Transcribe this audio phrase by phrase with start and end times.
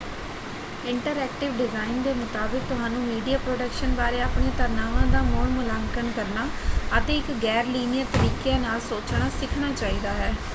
[0.83, 6.47] Interactive design ਦੇ ਮੁਤਾਬਕ ਤੁਹਾਨੂੰ ਮੀਡੀਆ ਪ੍ਰੋਡਕਸ਼ਨ ਬਾਰੇ ਆਪਣੀਆਂ ਧਾਰਨਾਵਾਂ ਦਾ ਮੁੜ ਮੁਲਾਂਕਣ ਕਰਨਾ
[6.97, 10.33] ਅਤੇ ਇੱਕ ਗੈਰ-ਲੀਨੀਅਰ ਤਰੀਕਿਆਂ ਨਾਲ ਸੋਚਣਾ ਸਿੱਖਣਾ ਚਾਹੀਦਾ ਹੈ।